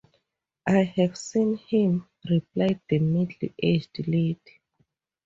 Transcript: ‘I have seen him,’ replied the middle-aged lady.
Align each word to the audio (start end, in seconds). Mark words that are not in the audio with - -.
‘I 0.67 0.79
have 0.97 1.15
seen 1.15 1.57
him,’ 1.69 2.07
replied 2.27 2.81
the 2.89 2.97
middle-aged 2.97 4.07
lady. 4.07 4.59